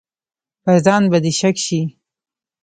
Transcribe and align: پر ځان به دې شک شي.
پر 0.63 0.77
ځان 0.85 1.03
به 1.11 1.17
دې 1.23 1.31
شک 1.39 1.55
شي. 1.65 1.81